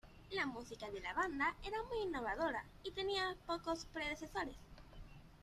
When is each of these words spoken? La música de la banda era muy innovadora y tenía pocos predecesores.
La 0.31 0.47
música 0.47 0.89
de 0.89 0.99
la 0.99 1.13
banda 1.13 1.53
era 1.63 1.77
muy 1.83 1.99
innovadora 2.07 2.65
y 2.81 2.89
tenía 2.89 3.35
pocos 3.45 3.85
predecesores. 3.93 4.55